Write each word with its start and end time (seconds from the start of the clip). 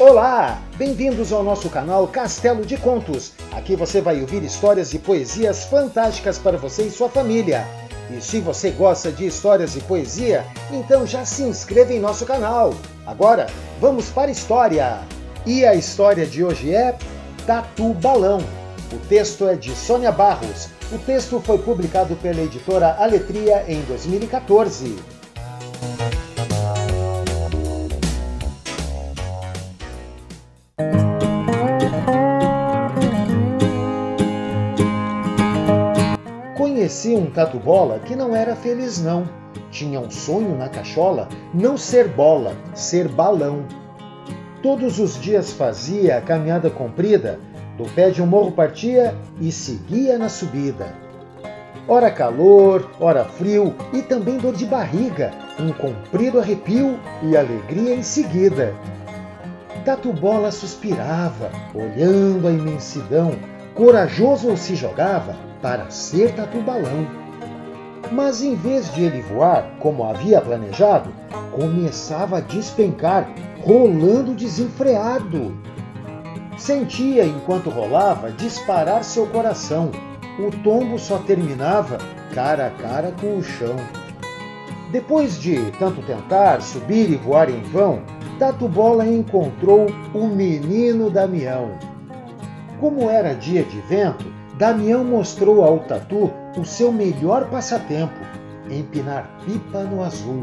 Olá! 0.00 0.58
Bem-vindos 0.78 1.30
ao 1.30 1.42
nosso 1.42 1.68
canal 1.68 2.08
Castelo 2.08 2.64
de 2.64 2.78
Contos. 2.78 3.32
Aqui 3.52 3.76
você 3.76 4.00
vai 4.00 4.18
ouvir 4.22 4.42
histórias 4.42 4.94
e 4.94 4.98
poesias 4.98 5.64
fantásticas 5.64 6.38
para 6.38 6.56
você 6.56 6.84
e 6.84 6.90
sua 6.90 7.10
família. 7.10 7.66
E 8.10 8.18
se 8.18 8.40
você 8.40 8.70
gosta 8.70 9.12
de 9.12 9.26
histórias 9.26 9.76
e 9.76 9.80
poesia, 9.80 10.46
então 10.70 11.06
já 11.06 11.26
se 11.26 11.42
inscreva 11.42 11.92
em 11.92 12.00
nosso 12.00 12.24
canal. 12.24 12.72
Agora, 13.06 13.46
vamos 13.78 14.08
para 14.08 14.30
a 14.30 14.32
história. 14.32 15.00
E 15.44 15.66
a 15.66 15.74
história 15.74 16.24
de 16.24 16.42
hoje 16.42 16.74
é 16.74 16.96
Tatu 17.46 17.92
Balão. 17.92 18.40
O 18.90 18.98
texto 19.06 19.46
é 19.46 19.54
de 19.54 19.76
Sônia 19.76 20.10
Barros. 20.10 20.70
O 20.90 20.96
texto 20.96 21.42
foi 21.44 21.58
publicado 21.58 22.16
pela 22.16 22.40
editora 22.40 22.96
Aletria 22.98 23.66
em 23.68 23.82
2014. 23.82 24.96
Conheci 36.90 37.14
um 37.14 37.30
tatu-bola 37.30 38.00
que 38.00 38.16
não 38.16 38.34
era 38.34 38.56
feliz 38.56 39.00
não. 39.00 39.28
Tinha 39.70 40.00
um 40.00 40.10
sonho 40.10 40.58
na 40.58 40.68
cachola, 40.68 41.28
não 41.54 41.76
ser 41.76 42.08
bola, 42.08 42.52
ser 42.74 43.06
balão. 43.06 43.64
Todos 44.60 44.98
os 44.98 45.14
dias 45.14 45.52
fazia 45.52 46.16
a 46.16 46.20
caminhada 46.20 46.68
comprida, 46.68 47.38
do 47.78 47.84
pé 47.94 48.10
de 48.10 48.20
um 48.20 48.26
morro 48.26 48.50
partia 48.50 49.14
e 49.40 49.52
seguia 49.52 50.18
na 50.18 50.28
subida. 50.28 50.92
Ora 51.86 52.10
calor, 52.10 52.90
ora 52.98 53.24
frio 53.24 53.72
e 53.92 54.02
também 54.02 54.38
dor 54.38 54.56
de 54.56 54.66
barriga, 54.66 55.30
um 55.60 55.72
comprido 55.72 56.40
arrepio 56.40 56.98
e 57.22 57.36
alegria 57.36 57.94
em 57.94 58.02
seguida. 58.02 58.74
Tatu 59.84 60.12
Bola 60.12 60.50
suspirava, 60.50 61.52
olhando 61.72 62.48
a 62.48 62.50
imensidão, 62.50 63.30
corajoso 63.74 64.56
se 64.56 64.74
jogava 64.74 65.36
para 65.62 65.90
ser 65.90 66.34
Tatu 66.34 66.60
Balão. 66.60 67.06
Mas 68.10 68.42
em 68.42 68.54
vez 68.54 68.92
de 68.92 69.04
ele 69.04 69.20
voar 69.20 69.70
como 69.78 70.04
havia 70.04 70.40
planejado, 70.40 71.12
começava 71.52 72.38
a 72.38 72.40
despencar, 72.40 73.28
rolando 73.60 74.34
desenfreado. 74.34 75.54
Sentia, 76.56 77.24
enquanto 77.24 77.70
rolava, 77.70 78.32
disparar 78.32 79.04
seu 79.04 79.26
coração. 79.26 79.90
O 80.38 80.50
tombo 80.62 80.98
só 80.98 81.18
terminava 81.18 81.98
cara 82.34 82.66
a 82.66 82.70
cara 82.70 83.12
com 83.20 83.36
o 83.36 83.42
chão. 83.42 83.76
Depois 84.90 85.40
de 85.40 85.70
tanto 85.78 86.02
tentar 86.02 86.60
subir 86.60 87.10
e 87.10 87.16
voar 87.16 87.48
em 87.48 87.62
vão, 87.62 88.02
Tatu 88.38 88.68
Bola 88.68 89.06
encontrou 89.06 89.86
o 90.12 90.26
menino 90.26 91.10
Damião. 91.10 91.89
Como 92.80 93.10
era 93.10 93.34
dia 93.34 93.62
de 93.62 93.78
vento, 93.82 94.24
Damião 94.56 95.04
mostrou 95.04 95.62
ao 95.62 95.80
Tatu 95.80 96.32
o 96.56 96.64
seu 96.64 96.90
melhor 96.90 97.50
passatempo, 97.50 98.18
empinar 98.70 99.30
pipa 99.44 99.84
no 99.84 100.02
azul. 100.02 100.40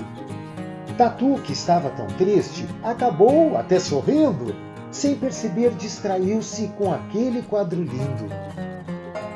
Tatu, 0.96 1.40
que 1.44 1.54
estava 1.54 1.90
tão 1.90 2.06
triste, 2.06 2.68
acabou 2.84 3.58
até 3.58 3.80
sorrindo. 3.80 4.56
Sem 4.92 5.16
perceber, 5.16 5.72
distraiu-se 5.72 6.68
com 6.78 6.94
aquele 6.94 7.42
quadro 7.42 7.82
lindo. 7.82 8.28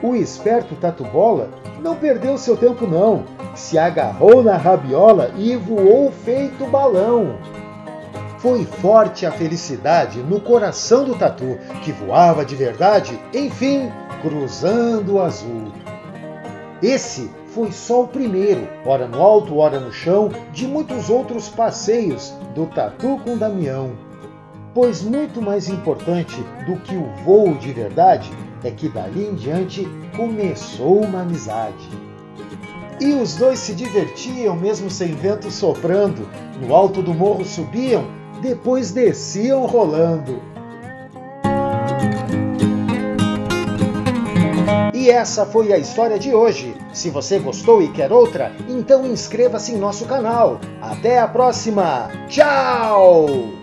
O 0.03 0.15
esperto 0.15 0.75
Tatu 0.75 1.03
Bola 1.03 1.49
não 1.81 1.95
perdeu 1.95 2.38
seu 2.38 2.55
tempo 2.55 2.86
não, 2.86 3.23
se 3.55 3.80
agarrou 3.80 4.43
na 4.43 4.58
rabiola 4.58 5.31
e 5.38 5.55
voou 5.55 6.11
feito 6.11 6.67
balão. 6.67 7.36
Foi 8.42 8.66
forte 8.66 9.23
a 9.23 9.31
felicidade 9.31 10.17
no 10.23 10.42
coração 10.42 11.03
do 11.03 11.14
tatu, 11.14 11.59
que 11.84 11.92
voava 11.92 12.44
de 12.44 12.56
verdade, 12.56 13.20
enfim, 13.31 13.92
cruzando 14.20 15.14
o 15.14 15.21
azul. 15.21 15.71
Esse 16.82 17.30
foi 17.54 17.71
só 17.71 18.02
o 18.02 18.08
primeiro, 18.08 18.67
ora 18.83 19.08
no 19.08 19.21
alto, 19.21 19.58
ora 19.58 19.80
no 19.80 19.93
chão, 19.93 20.32
de 20.52 20.65
muitos 20.65 21.08
outros 21.08 21.49
passeios 21.49 22.33
do 22.55 22.65
Tatu 22.65 23.20
com 23.23 23.38
Damião. 23.38 23.92
Pois 24.73 25.04
muito 25.04 25.39
mais 25.39 25.70
importante 25.70 26.44
do 26.65 26.77
que 26.77 26.95
o 26.95 27.05
voo 27.23 27.54
de 27.54 27.71
verdade 27.71 28.32
é 28.64 28.71
que 28.71 28.89
dali 28.89 29.27
em 29.27 29.36
diante 29.36 29.88
começou 30.17 31.04
uma 31.04 31.21
amizade. 31.21 31.89
E 32.99 33.14
os 33.14 33.36
dois 33.36 33.60
se 33.60 33.76
divertiam 33.76 34.55
mesmo 34.55 34.89
sem 34.89 35.14
vento 35.14 35.52
soprando, 35.52 36.27
no 36.60 36.73
alto 36.73 37.04
do 37.04 37.14
morro 37.14 37.45
subiam 37.45 38.20
depois 38.41 38.91
desciam 38.91 39.65
rolando. 39.65 40.41
E 44.93 45.09
essa 45.09 45.45
foi 45.45 45.73
a 45.73 45.77
história 45.77 46.19
de 46.19 46.33
hoje. 46.33 46.75
Se 46.93 47.09
você 47.09 47.39
gostou 47.39 47.81
e 47.81 47.91
quer 47.91 48.11
outra, 48.11 48.52
então 48.69 49.05
inscreva-se 49.05 49.73
em 49.73 49.77
nosso 49.77 50.05
canal. 50.05 50.59
Até 50.81 51.19
a 51.19 51.27
próxima! 51.27 52.09
Tchau! 52.27 53.61